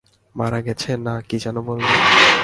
মারা 0.35 0.59
গেছে 0.67 0.91
না 1.05 1.13
কি 1.27 1.37
যেনো 1.43 1.61
বলল! 1.67 1.85